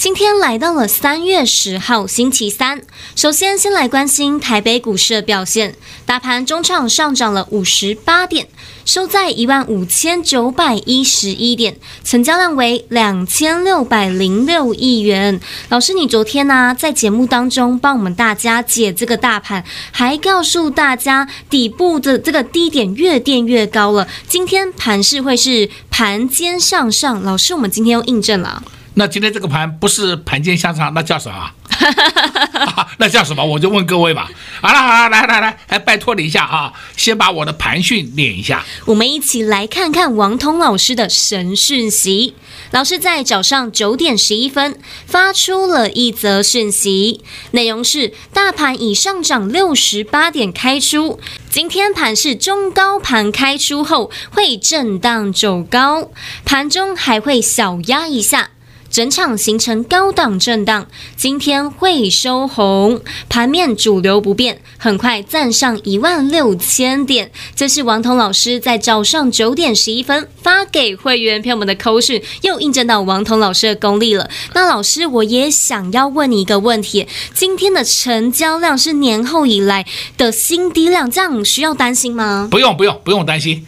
[0.00, 2.80] 今天来到了三月十号星期三，
[3.14, 5.76] 首先先来关心台北股市的表现，
[6.06, 8.48] 大盘中场上涨了五十八点，
[8.86, 15.38] 收在一万五千九百一十一点，成交量为两千六百零六亿元。
[15.68, 19.62] 老师，你昨天呢、在节目当中帮我们大家解这个大盘，
[19.92, 27.22] 还告诉大家底部的这个低点越垫越高了，今天盘势会是盘间向上。
[27.22, 28.62] 老师，我们今天又印证了。
[29.00, 31.50] 那今天这个盘不是盘间向上，那叫什么？
[32.76, 33.42] 啊、那叫什么？
[33.42, 34.30] 我就问各位吧。
[34.60, 38.62] 好了好了，来来来，来拜托你一下啊，先把我的盘讯念一下。
[38.84, 42.34] 我们一起来看看王彤老师的神讯息。
[42.72, 56.10] 老师在早上九点十一分发出了一则讯息，内容是：大盘已上涨六十八点开出，今天盘是中高盘开出后会震荡走高，
[56.44, 58.50] 盘中还会小压一下。
[58.90, 67.30] 整场形成高档震荡，今天会收红，盘面主流不变，很快站上一万六千点。
[67.54, 74.28] 这是王彤老师在早上九点十一分发给会员朋友们的口讯，又印证到王彤老师的功力了。
[74.54, 79.86] 那老师，我也想要问你一个问题：今天的成交量是年后以来
[80.16, 82.48] 的新低量，这样需要担心吗？
[82.50, 83.64] 不用，不用，不用担心。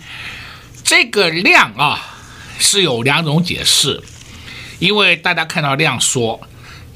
[0.82, 2.16] 这个量啊，
[2.58, 4.02] 是有两种解释。
[4.82, 6.40] 因为大家看到量缩，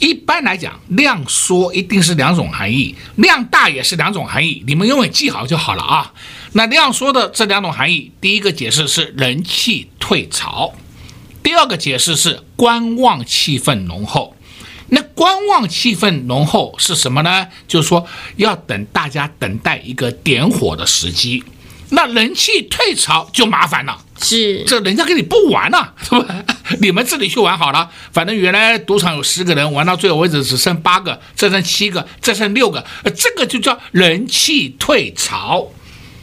[0.00, 6.12] 一般来讲，量缩一定是两种含义，量大也是两种含义，你们永远记好就好了啊。
[6.54, 10.74] 那量缩的这两种含义，第一个解释是人气退潮，
[11.44, 14.34] 第二个解释是观望气氛浓厚。
[14.88, 17.47] 那观望气氛浓厚是什么呢？
[17.68, 18.04] 就是说
[18.34, 21.44] 要等大家等待一个点火的时机。
[21.91, 26.44] 那人气退潮就麻烦了，是这人家跟你不玩了， 是吧？
[26.80, 27.88] 你们自己去玩好了。
[28.12, 35.69] 反正原来赌场有十个人，玩到最后为止只剩八个，再剩七个，再剩六个，这个就叫人气退潮。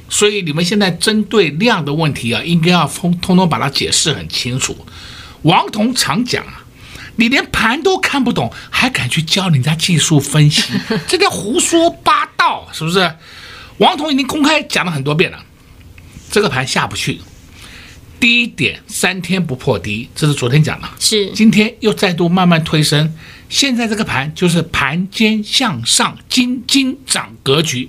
[0.09, 4.85] 所以你们现在针对量的问题啊，应该要通通通把它解释很清楚。
[5.44, 6.63] 王彤常讲啊，
[7.16, 10.74] 你连盘都看不懂，还敢去教人家技术分析，
[11.07, 13.16] 这叫胡说八道，是不是？
[13.78, 15.40] 王彤已经公开讲了很多遍了。
[16.34, 17.22] 这个盘下不去，
[18.20, 20.90] 低点三天不破低，这是昨天讲的。
[21.00, 23.14] 是，今天又再度慢慢推升，
[23.50, 27.88] 现在这个盘就是盘间向上，金金涨格局，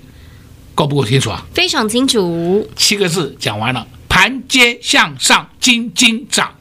[0.74, 1.42] 够不够清楚啊？
[1.54, 6.52] 非常清楚，七个字讲完了，盘间向上，金金涨。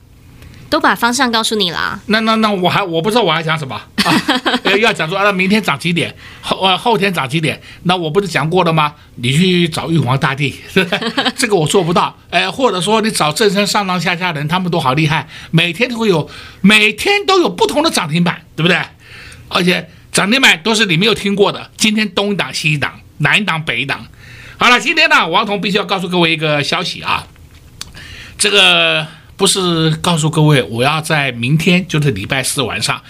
[0.73, 4.11] 都把方向告诉你了，那那那我还我不知道我还讲什么啊？
[4.81, 6.11] 要讲说啊，明天涨几点，
[6.41, 7.61] 后呃后天涨几点？
[7.83, 8.91] 那我不是讲过了吗？
[9.17, 10.55] 你去找玉皇大帝，
[11.37, 12.17] 这个我做不到。
[12.31, 16.27] 哎，或者说你找正身上上下下人，他们都好厉害，每天都会有，
[16.61, 18.81] 每天都有不同的涨停板，对不对？
[19.49, 24.03] 而且涨停板都是你没有听过的，今天东一档西一档，南一档北一档。
[24.57, 27.27] 好了，今天呢，王彤必须要告诉各位一个消息啊，
[28.39, 29.05] 这个。
[29.35, 33.01] 不是告诉各位，我要在明天，就是礼拜四晚上，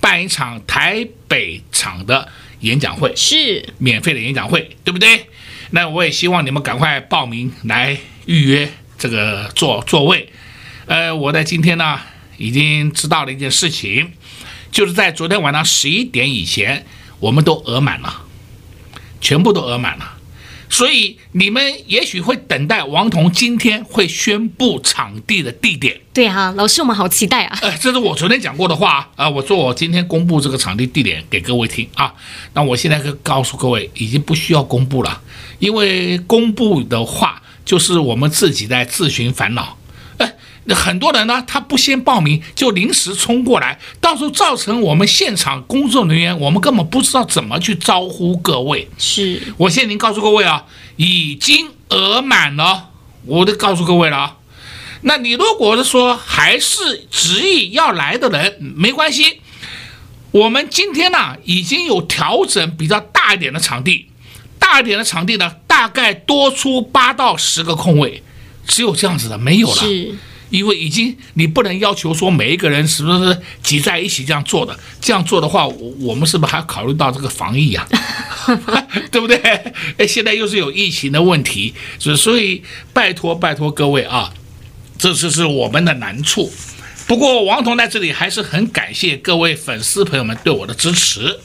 [0.00, 2.28] 办一场台北场的
[2.60, 5.26] 演讲会，是免费的演讲会，对不对？
[5.70, 7.96] 那我也希望你们赶快报名来
[8.26, 10.28] 预约这个座座位。
[10.86, 11.98] 呃，我在今天呢，
[12.36, 14.12] 已经知道了一件事情，
[14.70, 16.84] 就是在昨天晚上十一点以前，
[17.20, 18.22] 我们都额满了，
[19.20, 20.18] 全部都额满了。
[20.70, 26.00] 所以你们也许会等待王彤今天会宣布场地的地点。
[26.14, 27.58] 对啊，老师，我们好期待啊！
[27.60, 32.14] 呃，这是我昨天讲过的话啊，呃，我说我今天公布这个场地地点给各位听啊。
[32.54, 35.20] 那我现在可告诉各位，已经不需要公布了，
[35.58, 39.76] 因为公布的话就是我们自己在自寻烦恼。
[40.68, 48.88] 很多人呢，他不先报名就临时冲过来，到时候造成我们现场工作人员，我们根本不知道怎么去招呼各位。
[48.98, 50.64] 是，我现在已经告诉各位啊，
[50.96, 52.90] 已经额满了，
[53.24, 54.36] 我都告诉各位了啊。
[55.02, 59.40] 那你如果是说还是执意要来的人，没关系，
[60.30, 64.08] 我们今天呢已经有调整比较大一点的场地，
[64.58, 68.22] 大一点的场地呢，大概多出八到十个空位，
[68.68, 69.74] 只有这样子的，没有了。
[69.74, 70.14] 是。
[70.50, 77.88] 因为已经你不能要求说每一个人是不是挤在一起这样做的，这样做的话，我我们是不是还要考虑到这个防疫啊？
[79.10, 79.36] 对不对？
[79.96, 82.62] 哎，现在又是有疫情的问题，所所以
[82.92, 84.32] 拜托拜托各位啊，
[84.98, 86.52] 这次是我们的难处。
[87.06, 91.40] 不过王彤在这里还是很感谢各位粉丝朋友们对我的支持，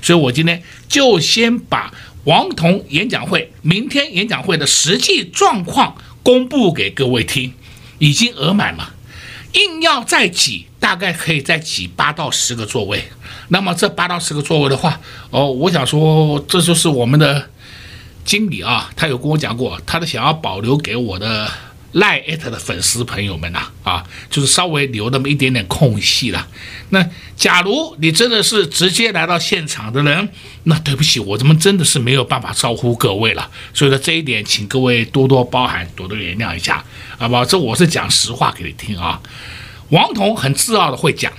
[0.00, 1.92] 所以我今天就先把
[2.24, 7.52] 王彤演讲会明天演讲会的实际状况公布给各位听。
[7.98, 8.94] 已经额满了，
[9.52, 13.10] 硬要再挤，大概可以再挤八到十个座位。
[13.48, 15.00] 那么这八到十个座位的话，
[15.30, 17.50] 哦，我想说，这就是我们的
[18.24, 21.50] 经理啊，他有跟我讲过，他的想要保留给我的。
[21.92, 26.46] 赖艾特的粉丝朋友们呐，啊，就是稍微留那么一点点空隙了。
[26.90, 30.28] 那假如你真的是直接来到现场的人，
[30.64, 33.50] 那对不起，我们真的是没有办法招呼各位了。
[33.72, 36.84] 所以说这一点，请各位多多包涵，多多原谅一下，
[37.16, 37.44] 好不好？
[37.44, 39.20] 这我是讲实话给你听啊。
[39.88, 41.32] 王彤很自傲的会讲，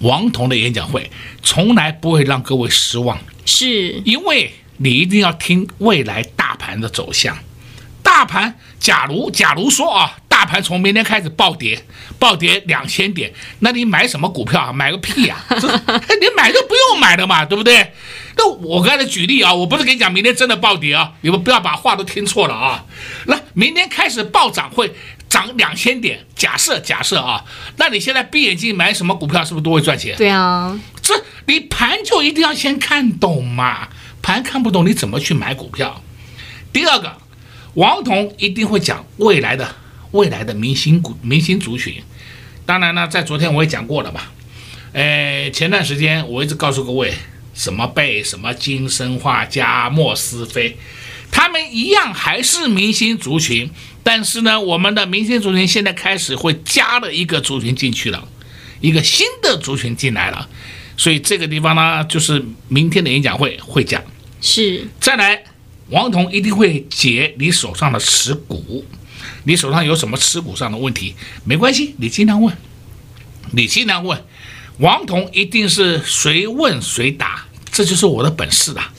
[0.00, 1.10] 王彤的演讲会
[1.42, 7.38] 从来不会让各位失望，是因为你一定要听未来大盘的走向。
[8.12, 11.82] 大盘，假如假如说啊，大盘从明天开始暴跌，
[12.18, 14.70] 暴跌两千点，那你买什么股票啊？
[14.70, 15.38] 买个屁 呀！
[15.48, 17.94] 你买都不用买的嘛，对不对？
[18.36, 22.84] 那我刚才举例啊，我不是跟你讲明天真的暴跌啊，你们不要把话都听错了啊。
[23.24, 24.94] 那明天开始暴涨会
[25.26, 27.42] 涨两千点，假设假设啊，
[27.78, 30.14] 那你现在闭眼睛买什么股票，是不是都会赚钱？
[30.18, 31.14] 对啊，这
[31.46, 33.88] 你盘就一定要先看懂嘛，
[34.20, 36.02] 盘看不懂你怎么去买股票？
[36.74, 37.21] 第二个。
[37.74, 39.74] 王彤一定会讲未来的
[40.10, 42.02] 未来的明星股明星族群，
[42.66, 44.20] 当然呢，在昨天我也讲过了嘛，
[44.92, 47.14] 诶，前段时间我一直告诉各位，
[47.54, 50.76] 什么贝什么金生化加莫斯菲，
[51.30, 53.70] 他们一样还是明星族群，
[54.02, 58.28] 但是呢，我们的明星族群现在开始会加了一个族群进去了，
[58.82, 60.46] 一个新的族群进来了，
[60.98, 64.02] 所以这个地方呢，就是明天的演讲会会讲，
[64.42, 64.86] 是。
[65.00, 65.42] 再来。
[65.92, 68.82] 王彤一定会解你手上的持股，
[69.44, 72.56] 你手上有什么持股上的问题，没关系，你尽量问，
[73.50, 74.18] 你尽量问，
[74.78, 78.90] 王彤一定是谁问谁答，这就是我的本事啦，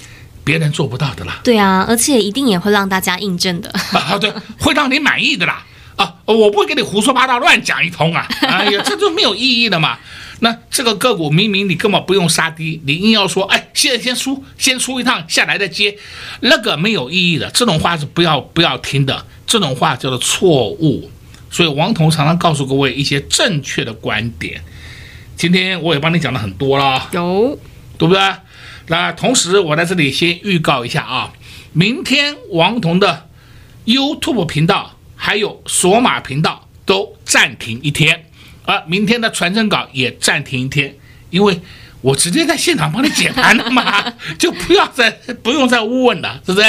[0.44, 1.42] 别人做不到的啦。
[1.44, 3.72] 对啊，而且一定也会让大家印证的。
[3.92, 5.66] 啊，对，会让你满意的啦。
[5.95, 9.98] 啊，我不会给你胡说八道乱讲一通啊，哎呀，这就没有意义的嘛。
[10.44, 15.98] 那这个个股明明你根本不用杀低，你硬要说，哎，现在先出，先出一趟下来再接，
[16.42, 21.10] 那个没有意义的，这种话是不要不要听的，这种话叫做错误。
[21.50, 24.62] 所以王彤常常告诉各位一些正确的观点。
[25.38, 27.57] 今天我也帮你讲了很多了，有，
[27.98, 28.22] 对不对？
[28.88, 31.31] 那同时我在这里先预告一下啊，
[31.72, 33.30] 明天王彤的
[33.86, 38.25] YouTube 频道还有索马频道都暂停一天。
[38.65, 40.95] 啊，明天的传真稿也暂停一天，
[41.30, 41.60] 因为
[42.01, 45.10] 我直接在现场帮你解盘了嘛， 就不要再
[45.42, 46.68] 不用再问了，是不是？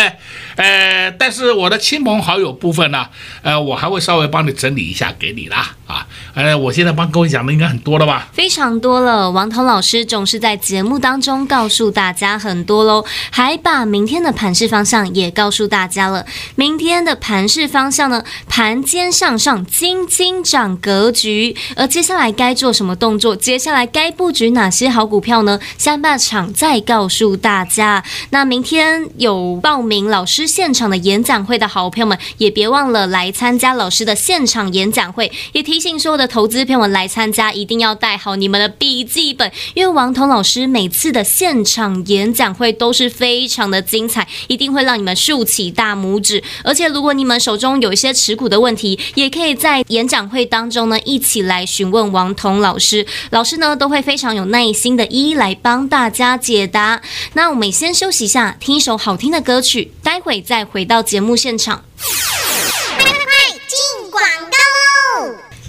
[0.57, 3.07] 呃，但是我的亲朋好友部分呢，
[3.43, 5.75] 呃，我还会稍微帮你整理一下给你啦。
[5.87, 8.29] 啊，呃，我现在帮各位讲的应该很多了吧？
[8.33, 9.31] 非常多了。
[9.31, 16.25] 王彤老师总是在节目当中告诉大家很多喽，还把明天的盘势方向也告诉大家了。
[16.55, 21.55] 明天的盘势方向呢，盘间向上，金金涨格局。
[21.77, 23.37] 而接下来该做什么动作？
[23.37, 25.61] 接下来该布局哪些好股票呢？
[25.77, 28.03] 下半场再告诉大家。
[28.31, 46.43] 那明天有报名老师现场的演讲会的好朋友们，也别忘了来参加老师的现场演讲会，也提醒所有的投资朋友们来参加，一定要带好你们的笔记本，因为王彤老师每次的现场演讲会都是非常的精彩，一定会让你们竖起大拇指。
[46.63, 57.01] 而且如果你们手中有一些持股的问题，也可以在演讲会当中呢一起来询问王彤老师，老师呢都会非常有耐心的一一来帮大家解答。
[57.35, 61.85] 那我们先休息一下，听一首好听的歌曲，待会再回到节目现场。
[61.99, 64.64] 快快快进广告。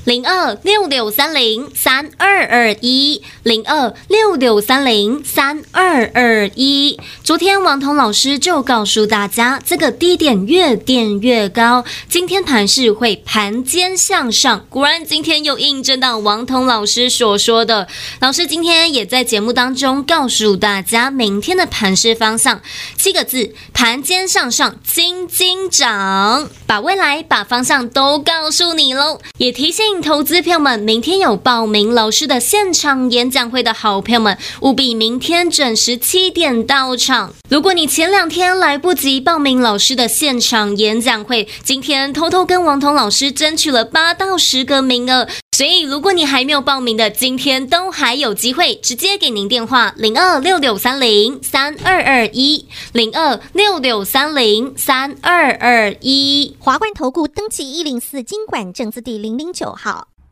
[0.05, 6.99] 零二六六三零三二二一，零二六六三零三二二一。
[7.23, 14.63] 昨天王彤老师就告诉大家，这个低点越垫越高，今天盘势会盘间向上。
[14.69, 17.87] 果然，今天又印证到王彤老师所说的。
[18.19, 22.61] 老师今天也在节目当中告诉大家，明天的盘势方向
[22.95, 26.47] 七个字：盘间向上，金金涨。
[26.67, 29.94] 把未来、把方向都告诉你喽，也提醒。
[30.01, 37.33] 投资票们，明天有报名老师的现场演讲会的好朋友们，务必明天准时七点到场。
[37.49, 45.27] 如果你前两天来不及报名老师的现场演讲会，今天偷偷跟王彤老师争取了八到十个名额。
[45.55, 56.57] 所以，如果你还没有报名的，今天都还有机会，直接给您电话零二六六三零三二二一零二六六三零三二二一。
[56.59, 60.09] 华冠投顾登记一零四经管证字第零零九号。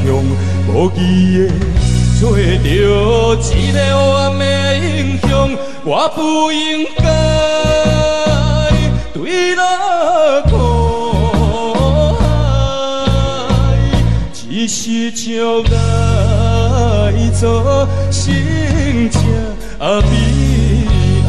[0.00, 0.08] 他乡，
[0.68, 0.98] 无记
[1.38, 1.48] 的
[2.18, 2.88] 做着一个
[3.40, 4.42] 黑暗的
[4.76, 5.28] 英雄，
[5.84, 7.04] 我不应该。
[9.20, 10.52] 为了苦
[12.18, 12.24] 海，
[14.48, 15.66] 一时就爱
[17.38, 19.20] 做心情
[19.78, 20.08] 啊悲
[21.26, 21.28] 哀。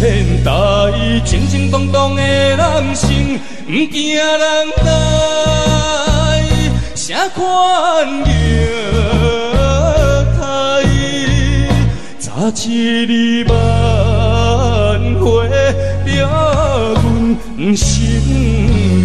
[0.00, 0.50] 现代
[1.24, 4.28] 清清荡荡的人生，不惊人
[4.84, 4.86] 来
[6.94, 7.44] 啥款
[8.24, 8.32] 形
[10.36, 10.42] 态，
[12.18, 12.68] 早知
[13.06, 13.54] 你万
[15.20, 15.24] 花
[16.04, 17.86] 了阮心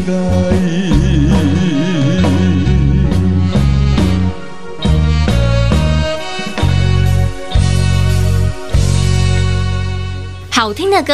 [0.06, 0.12] 内。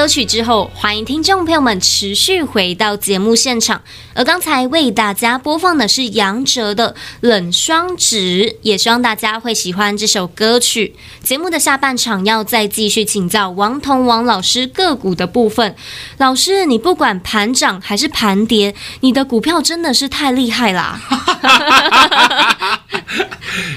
[0.07, 3.81] 曲之后，欢迎听众朋友们持续回到节目现场。
[4.13, 8.17] 而刚才为大家播放的是杨哲的《冷霜纸》，
[8.61, 10.95] 也希望大家会喜欢这首歌曲。
[11.23, 15.75] 节目的下半场要再继续请教王彤王老师个股的部分。
[16.17, 21.01] 老师，你不管盘涨还是盘跌，你的股票真的是太厉害啦！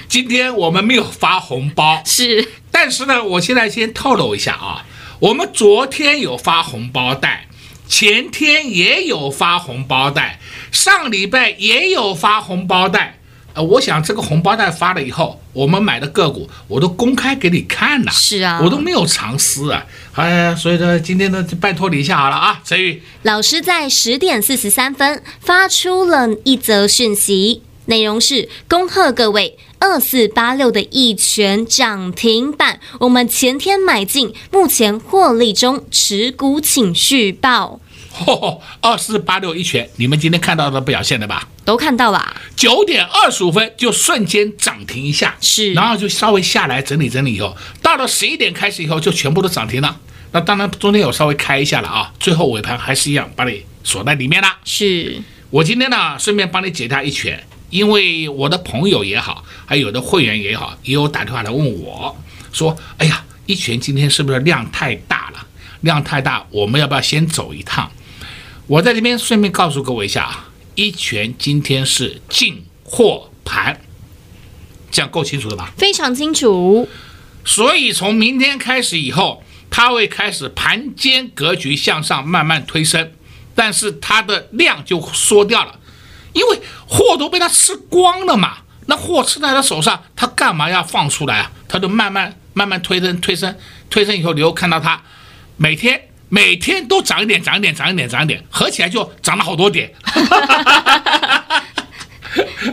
[0.08, 4.84] 今天我们没有发红包， 是，但是呢，我现在先透露一下啊。
[5.20, 7.48] 我们昨天有发红包袋，
[7.88, 10.38] 前天也有发红包袋，
[10.70, 13.18] 上礼拜也有发红包袋。
[13.54, 18.12] 呃，我想这个红包袋发了以后，我们买的个股我都公开给你看了。
[18.12, 19.84] 是啊，我都没有藏私啊。
[20.14, 23.02] 哎，所以呢，今天呢就拜托你一下好了啊，陈宇。
[23.22, 27.62] 老师在十点四十三分发出了一则讯息。
[27.88, 37.80] 内容是恭贺各位二四八六的一拳涨停板，我们前天买进，目前获利中，持股请续报。
[38.26, 41.48] 哦，二四八六一拳，你们今天看到的表现了吧？
[41.64, 42.36] 都看到了。
[42.54, 49.98] 九点二十五分就瞬间涨停一下，是，然后就稍微下来整理整理以后，到了十一点开始以后就全部都涨停了。
[50.32, 54.48] 那当然中间有稍微开一下了啊，最后尾盘还是一样把你锁在里面了。
[54.64, 62.16] 是我今天呢，顺便帮你解答一拳，因为我的朋友也好，还有的会员也好，也有打电话来问我
[62.52, 65.46] 说：“哎呀，一拳今天是不是量太大了？
[65.82, 67.90] 量太大，我们要不要先走一趟？”
[68.66, 73.80] 我在这边顺便告诉各位一下啊，一拳今天是进货盘，
[74.90, 75.72] 这样够清楚了吧？
[75.76, 76.88] 非常清楚。
[77.44, 83.10] 所以从明天开始以后，它会开始盘间格局向上慢慢推升，
[83.54, 85.77] 但是它的量就缩掉了，
[86.32, 88.58] 因为货都被他吃光了嘛。
[88.86, 91.50] 那货吃在他手上，他干嘛要放出来啊？
[91.68, 93.54] 他就慢慢慢慢推升推升
[93.90, 95.02] 推升以后，你又看到他
[95.56, 96.02] 每天。
[96.30, 99.90] 每天都涨一点，涨一点，涨一点，涨一点，合起来就涨了好多点。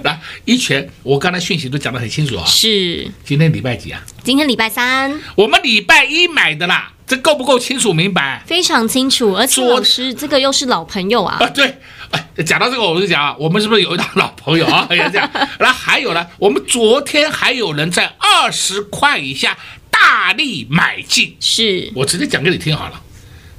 [0.04, 2.44] 来，一拳，我刚才讯息都讲得很清楚啊。
[2.46, 3.10] 是。
[3.24, 4.02] 今天礼拜几啊？
[4.26, 5.22] 今天礼拜三。
[5.36, 8.44] 我们礼拜一买的啦，这够不够清楚明白？
[8.46, 11.38] 非常清楚，而且老师这个又是老朋友啊。
[11.40, 11.78] 啊，对。
[12.16, 14.88] 哎，讲到这个，我就讲啊，我们是不是有一档老朋友啊？
[14.92, 15.30] 也这样。
[15.60, 19.58] 那还有呢，我们昨天还有人在二十块以下
[19.90, 21.36] 大力买进。
[21.40, 21.92] 是。
[21.96, 23.02] 我直接讲给你听好了。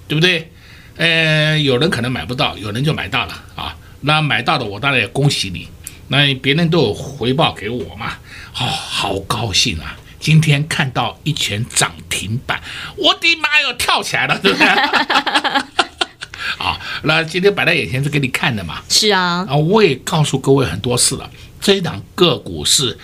[0.08, 0.52] 对不对？
[0.96, 3.76] 呃，有人可能买不到，有人就买到了啊。
[4.02, 5.68] 那买到的，我当然也恭喜你。
[6.08, 8.12] 那别人都有回报给我嘛，
[8.54, 9.96] 哦，好高兴啊！
[10.20, 12.62] 今天看到一拳涨停板，
[12.96, 14.66] 我的妈哟，跳起来了，对不对？
[16.58, 18.82] 啊，那今天摆在眼前是给你看的嘛。
[18.88, 19.46] 是啊。
[19.48, 22.98] 啊，我也告诉各位很多次了，这一档个股是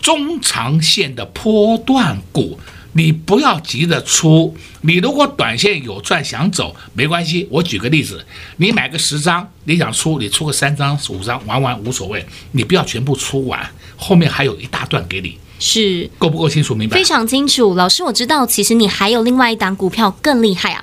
[0.00, 2.58] 中长线的波段股。
[2.92, 7.46] 你不要急着出，你如果短线有赚想走没关系。
[7.50, 8.24] 我举个例子，
[8.56, 12.24] 你买个十张，你想出，你出个三张、五张，玩玩无所谓。
[12.52, 15.36] 你不要全部出完，后面还有一大段给你。
[15.58, 16.74] 是够不够清楚？
[16.74, 16.96] 明白？
[16.96, 20.82] 非常清楚，老师，我知道，其实你还有另外一档股票更厉害啊。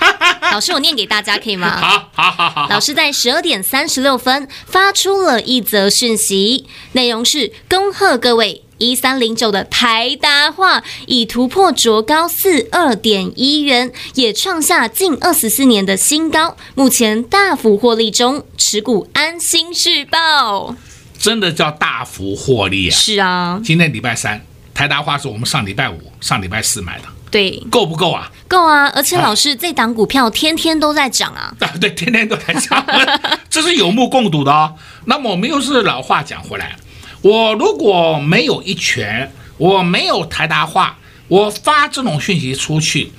[0.52, 1.80] 老师，我念给大家可以吗？
[1.80, 2.68] 好，好，好，好。
[2.68, 8.62] 老师在十二点三十六分发出了一则讯息，内容是恭贺各位。
[8.78, 20.74] 一三零九的台达化已突破卓高四二点一元，也创下近二十四年的新高，目前大幅获利中，持股安心续报。
[21.16, 22.92] 真的叫大幅获利啊！
[22.92, 28.30] 是啊，今天礼拜三，台达化是我们上礼拜五、上礼拜四买的，对，够不够啊？
[28.46, 28.86] 够啊！
[28.94, 31.52] 而且老师，啊、这档股票天天都在涨啊！
[31.58, 32.86] 啊，对，天天都在涨，
[33.50, 34.76] 这是有目共睹的哦。
[35.06, 36.76] 那么我们又是老话讲回来。
[37.22, 43.10] 我如果没有一拳，我没有台达话，我发这种讯息出去，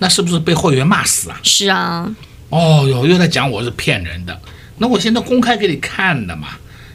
[0.00, 1.40] 那是不是被会员骂死啊？
[1.42, 2.14] 是啊。
[2.50, 4.38] 哦哟，又在讲我是骗人的。
[4.76, 6.48] 那我现在公开给你看的嘛，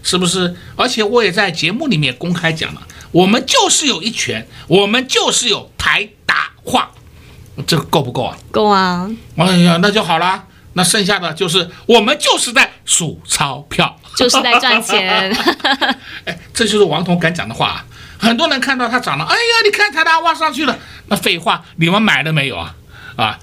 [0.04, 0.56] 是不是？
[0.76, 6.92] 而且我也在节目里面公开讲了，我们就是有一拳，我们就是有台达化，
[7.66, 8.38] 这个够不够啊？
[8.52, 9.10] 够啊。
[9.38, 10.44] 哎呀，那就好啦。
[10.74, 14.00] 那剩下的就是我们就是在数钞票。
[14.16, 15.32] 就是在赚钱，
[16.26, 17.68] 哎，这就是王彤敢讲的话。
[17.70, 17.86] 啊
[18.20, 20.76] 很多人看到它涨了，哎呀，你看台达化上去了，
[21.06, 22.76] 那废话，你们买了没有啊？
[23.16, 23.40] 啊，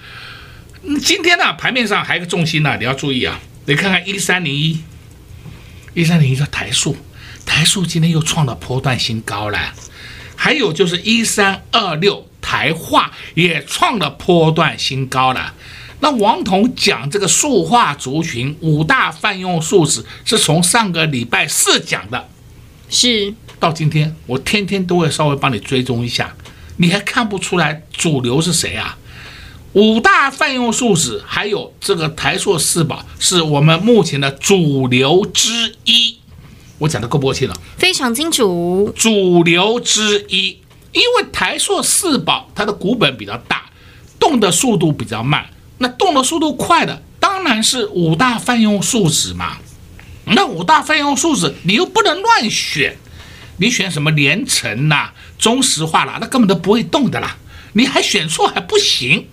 [1.01, 3.39] 今天呢，盘面上还有一个重心呢，你要注意啊。
[3.67, 4.83] 你看看一三零一，
[5.95, 6.97] 一三零一叫台塑，
[7.47, 9.61] 台塑今天又创了波段新高了。
[10.35, 15.53] 还有就是一三二六台化也创了波段新高了。
[15.99, 22.29] 那王彤讲这个塑化族群五大泛用树脂是从上个礼拜四讲的，
[22.89, 26.33] 是到今天我天天都会稍微帮你追踪一下，
[26.77, 28.97] 你还看不出来主流是谁啊？
[29.73, 36.19] 五大泛用树脂还有这个台塑四宝是我们目前的主流之一，
[36.79, 37.57] 我讲的够不够清了？
[37.77, 40.59] 非常清楚，主流之一，
[40.95, 43.65] 因为台塑四宝它的股本比较大，
[44.19, 45.45] 动的速度比较慢。
[45.79, 49.59] 那动的速度快的当然是五大泛用树脂嘛。
[50.27, 52.97] 那五大泛用树脂你又不能乱选，
[53.59, 57.37] 你选什么联成呐、中石化啦，那根本都不会动的啦。
[57.75, 59.29] 你还选错还不行，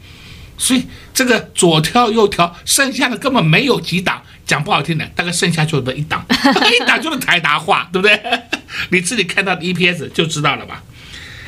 [0.58, 4.22] 所以这个左挑右挑，剩下的根本没有几档。
[4.44, 8.20] 讲不好听的，大概剩下就这一档， 一档就是台达化，对不对？
[8.92, 10.84] 你自己看到的 EPS 就知道了吧。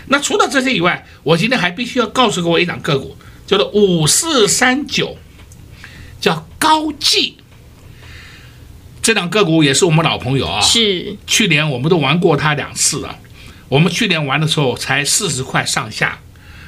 [0.07, 3.17] 那除了这些以外，我今天还必须要告诉各位一档个股。
[3.45, 5.17] 叫做五四三九，
[6.21, 7.35] 叫高技。
[9.01, 13.17] 这档个股也是我们老朋友啊，是去年我们都玩过它两次了。
[13.67, 16.19] 我们去年玩的时候才四十块上下，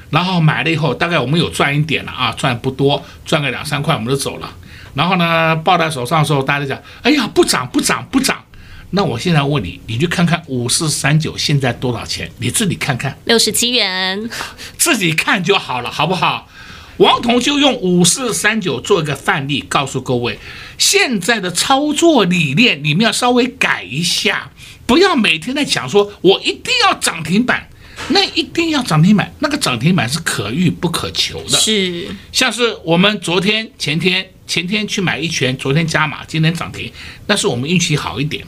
[0.10, 4.54] 然后买了以后，大概我们有赚一点了啊，赚不多，赚个两三块我们就走了。
[4.95, 8.43] 然后呢，抱在手上的时候，大家讲，哎呀，不涨不涨不涨。
[8.91, 12.32] 那我现在问你，你去看看五四三九现在多少钱？
[12.39, 14.30] 你自己看看，六十七元，
[14.78, 16.48] 自己看就好了，好不好？
[16.98, 20.39] 王彤就用五四三九做一个范例，告诉各位，
[20.78, 24.50] 现在的操作理念你们要稍微改一下，
[24.86, 27.67] 不要每天在讲说我一定要涨停板，
[28.08, 31.58] 那一定要涨停板，那个涨停板是可遇不可求的。
[31.60, 36.89] 是，像是我们昨天、前天、前天去买一拳，昨天加码，今天涨停，
[37.28, 38.48] 那是我们运气好一点。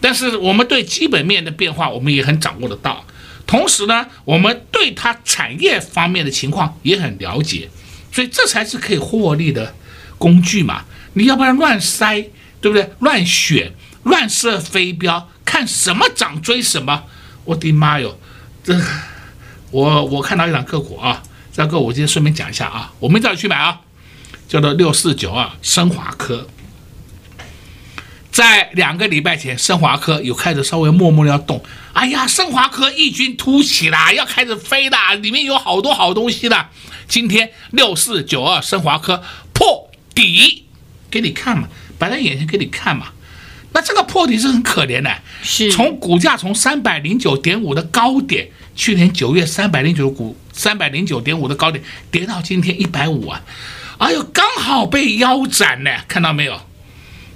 [0.00, 3.04] 但是我们对基本面的变化，我们也很掌握得到。
[3.46, 7.68] 同时呢，我们对它产业方面的情况也很了解，
[8.12, 9.74] 所以这才是可以获利的
[10.18, 10.84] 工具嘛。
[11.14, 12.90] 你要不然乱塞，对不对？
[13.00, 13.72] 乱选、
[14.04, 17.04] 乱设飞镖，看什么涨追什么。
[17.44, 18.18] 我的妈哟，
[18.62, 18.80] 这
[19.72, 21.20] 我我看到一档个股啊，
[21.52, 23.80] 这个我今天顺便讲一下啊，我们再去买啊，
[24.46, 26.46] 叫做六四九二升华科。
[28.30, 31.62] 在两个礼拜前，升华科有开始稍微默默的要动。
[31.92, 36.68] 哎呀，升华科异军突起啦，要开始飞啦，里面有好多好东西的。
[37.08, 40.64] 今天六四九二升华科破底，
[41.10, 43.08] 给你看嘛，摆在眼前给你看嘛。
[43.72, 45.12] 那这个破底是很可怜的，
[45.42, 53.42] 是从股价从三百零九点五的高点，去年九月三百零九股三百零九点五的高点，跌到今天一百五啊，
[53.98, 56.60] 哎呦，刚好被腰斩呢，看到没有？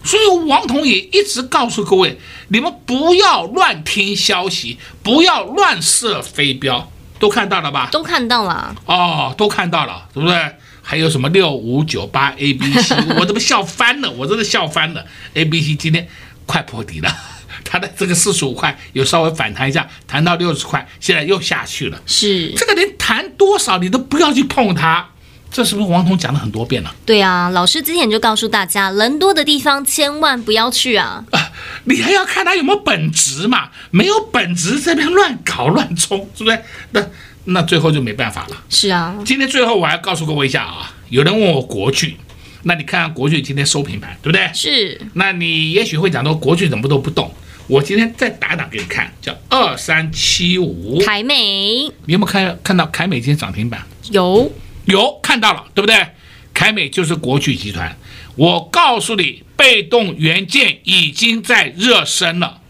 [0.04, 7.88] 所以王彤也一直告诉各位，你们不要乱听消息，不要乱射飞镖，都看到了吧？
[7.90, 8.76] 都看到了。
[8.84, 10.56] 哦，都看到了，对不对？
[10.86, 15.06] 还有什么六五九八 A B C， 我这不笑翻了，我真的笑翻了。
[15.32, 16.06] A B C 今天
[16.44, 17.10] 快破底了，
[17.64, 22.02] 它的这个四十五块有稍微反弹一下，弹到六十块，现在又下去了。
[22.04, 25.08] 是这个连弹多少你都不要去碰它。
[25.54, 26.92] 这是不是王彤讲了很多遍了？
[27.06, 31.24] 对啊，老师之前就告诉大家，人多的地方千万不要去啊！
[31.30, 31.52] 啊，
[31.84, 33.68] 你还要看他有没有本职嘛？
[33.92, 36.58] 没有本职，这边乱搞乱冲，是不是？
[36.90, 37.00] 那
[37.44, 38.56] 那最后就没办法了。
[38.68, 42.16] 是啊，今天最后我还要告诉各位一下啊，有人问我国剧，
[42.64, 44.50] 那你看看国剧今天收平盘，对不对？
[44.52, 45.00] 是。
[45.12, 47.32] 那你也许会讲到国剧怎么都不动？
[47.68, 53.80] 我今天再打打给你看，叫二三七五凯美，你有没有看看到凯美今天涨停板？
[54.10, 54.50] 有。
[54.86, 56.06] 有看到了，对不对？
[56.52, 57.96] 凯美就是国巨集团。
[58.36, 62.60] 我告诉你，被动元件已经在热身了。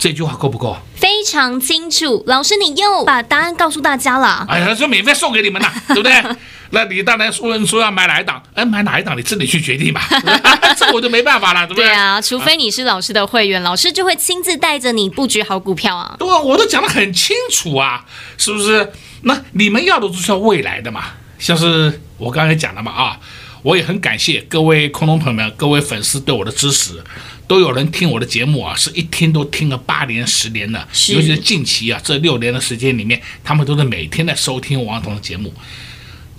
[0.00, 0.76] 这句话够不够？
[0.96, 4.46] 非常清楚，老师，你又把答案告诉大家了。
[4.48, 6.24] 哎呀，说免费送给你们了， 对不对？
[6.70, 10.08] 那你当然说说要买哪一档，哎，买哪一档你自己去决定吧。
[10.78, 11.84] 这我就没办法了，对不对？
[11.84, 16.16] 对啊，除非你是老师的会员，啊、老师就会亲自带着你布局好股票啊。
[16.18, 18.02] 对啊，我都讲得很清楚啊，
[18.38, 18.90] 是不是？
[19.24, 21.04] 那你们要的就是要未来的嘛，
[21.38, 23.18] 像是我刚才讲的嘛啊，
[23.62, 27.02] 我也很感谢各位空中朋友们、各位粉丝对我的支持，
[27.46, 35.52] 都有人听我的节目啊，是一听都听了八年、十年的，尤其是近期啊这六年的时间里面，他们都是每天在收听王彤的节目，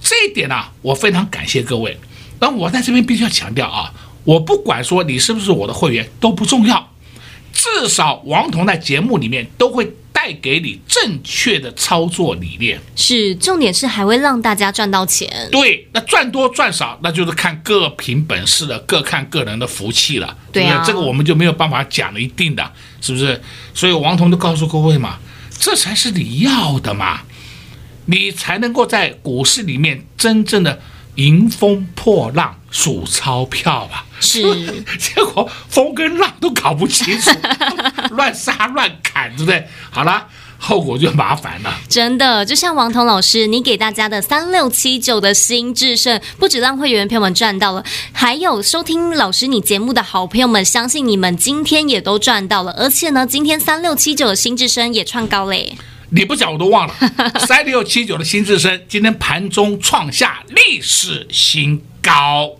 [0.01, 1.97] 这一点啊，我非常感谢各位。
[2.39, 6.91] 那我在这边必须要强调啊，我不管说你是不是我的会员都不重要，
[7.53, 9.93] 至少王彤在节目里面都会。
[10.21, 15.49] 带给你正确的操作理念，是重点是还会让大家赚到钱。
[15.51, 20.37] 对，那赚多赚少，那就是看各凭本事的，各看个人的福气了。
[20.51, 23.41] 对啊，这个我们就没有办法讲了一定的，是不是？
[23.73, 25.17] 所以王彤都告诉各位嘛，
[25.57, 27.21] 这才是你要的嘛，
[28.05, 30.79] 你才能够在股市里面真正的
[31.15, 34.05] 迎风破浪数钞票吧。
[34.19, 34.41] 是，
[34.99, 37.31] 结果风跟浪都搞不清楚，
[38.15, 39.67] 乱杀乱砍，对不对？
[39.89, 40.27] 好了，
[40.59, 41.73] 后果就麻烦了。
[41.89, 52.71] 真的，就像王彤老师，你给大家的三六七九的新智胜，不止让会员朋友们赚到了，还有收听老师你节目的好朋友们，相信你们今天也都赚到了。
[52.77, 55.75] 而且呢，今天三六七九的新智胜也创高嘞。
[56.13, 56.93] 你不讲我都忘了，
[57.47, 62.51] 三六七九的新智深今天盘中创下历史新高。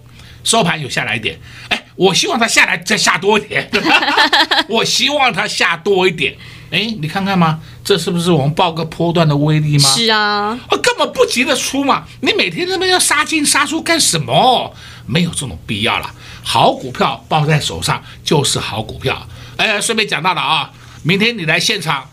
[0.44, 1.38] 收盘有下来一点，
[1.70, 3.70] 哎，我希望它下来再下多一点，
[4.68, 6.36] 我希望它下多一点，
[6.72, 9.90] 哎，你看看嘛，这是不是我们报个波段的威力吗？
[9.90, 14.74] 是啊，我根本不急着出嘛，你每天这边要杀进杀出干什么？
[15.06, 16.10] 没有这种必要了，
[16.42, 19.28] 好股票抱在手上就是好股票。
[19.58, 20.72] 哎，顺便讲到了啊，
[21.04, 22.10] 明天你来现场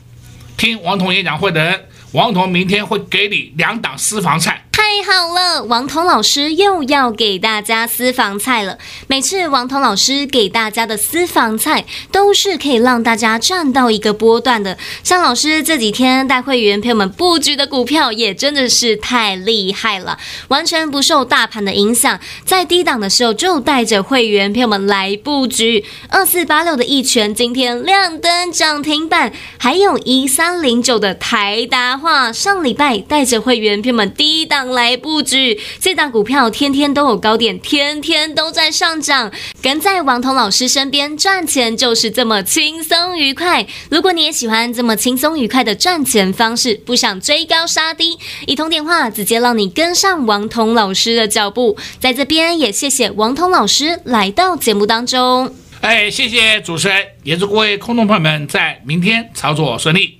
[0.58, 4.64] 听王彤演讲会的人，王彤明天会给你两档私房菜。
[4.78, 8.78] 太好了，王彤老师又要给大家私房菜了。
[9.08, 14.78] 每次王彤老师给大家的私房菜，都是可以让大家赚到一个波段的。
[15.02, 25.84] 像老师这几天带会员朋友们布局的股票，也真的是太厉害了，完全不受大盘的影响，在低档的时候就带着会员朋友们来布局。
[26.08, 34.67] 二四八六的一拳今天亮灯涨停板，还有一三零九的台达化，上礼拜带着会员朋友们低档。
[34.68, 39.30] 来布局这档股票，天天都有高点，天天都在上涨。
[39.60, 43.66] 跟在王彤老师身边赚钱就是这么轻松愉快。
[43.90, 51.76] 如果你也喜欢这么轻松愉快的赚钱方式，不想追高杀低，一通电话直接让你跟上王彤老师的脚步。
[51.98, 55.54] 在这边也谢谢王彤老师来到节目当中。
[55.80, 60.18] 哎，谢谢主持人，也祝各位空洞朋友们在明天操作顺利。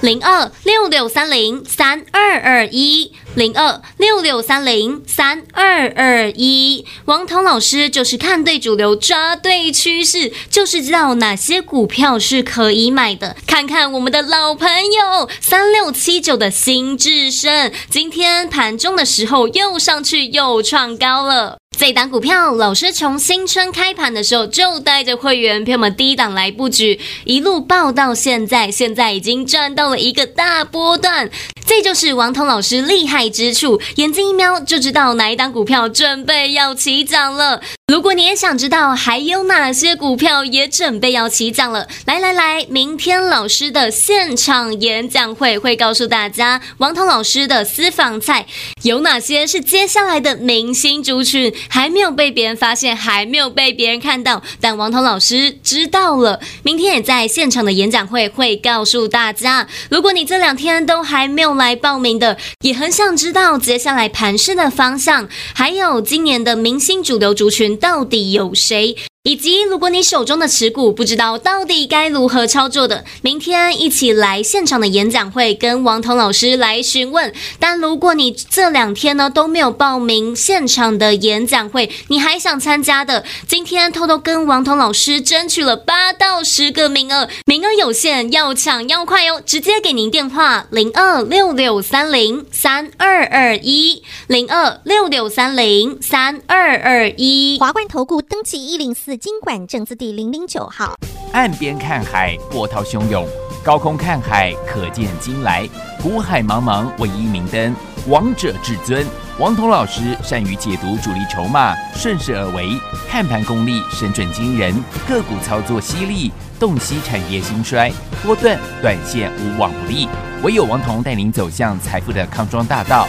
[0.00, 6.84] 零二六六三零三二二一，零二六六三零三二二一。
[7.06, 13.36] 王彤老师就是看对主流，抓对趋势，就是知道哪些股票是可以买的。
[13.44, 21.58] 看看我们的老朋友三六七九的新至升，今天盘中的时候又上去又创高了。
[21.78, 31.30] 这档股票，老师从新春开盘的时候就带着会员朋友们低档来布局，一路爆到现在，现在已经赚到了一个大波段。
[31.64, 37.62] 这就是王彤老师厉害之处，眼睛一瞄就知道哪一档股票准备要起涨了。
[37.90, 48.44] 如果你也想知道还有哪些股票也准备要起涨了，来来来，明天老师的现场演讲会会告诉大家，王彤老师的私房菜
[48.82, 59.66] 有哪些是接下来的明星族群，还没有被别人发现，还没有被别人看到，但王彤老师知道了，明天也在现场的演讲会会告诉大家。
[59.88, 67.77] 如果你这两天都还没有来报名的，也很想知道接下来盘势的方向，还有今年的明星主流族群。
[67.80, 68.96] 到底有谁？
[69.28, 77.30] 以及，如果你手中的持股不知道到底该如何操作的，明天一起来现场的演讲会跟王彤老师来询问。
[77.58, 89.42] 但如果你这两天呢都没有报名现场的演讲会，你还想参加的，今天偷偷跟王彤老师争取了八到十个名额，名额有限，要抢要快哦！
[89.44, 99.17] 直接给您电话零二六六三零三二二一零二六六三零三二二一华冠投顾登记一零四。
[99.18, 100.94] 金管证字第零零九号，
[101.32, 103.26] 岸边看海，波涛汹涌；
[103.64, 105.68] 高空看海，可见金来。
[106.00, 107.74] 古海茫茫，唯一明灯。
[108.06, 109.04] 王者至尊，
[109.40, 112.68] 王彤老师善于解读主力筹码，顺势而为，
[113.08, 114.72] 看盘功力神准惊人，
[115.08, 120.08] 个股操作犀利，洞悉产业兴衰，波段短线无往不利。
[120.44, 123.08] 唯有王彤带领走向财富的康庄大道。